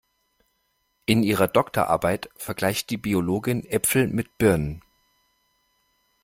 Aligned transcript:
In 1.05 1.21
ihrer 1.21 1.47
Doktorarbeit 1.47 2.31
vergleicht 2.35 2.89
die 2.89 2.97
Biologin 2.97 3.63
Äpfel 3.63 4.07
mit 4.07 4.35
Birnen. 4.39 4.81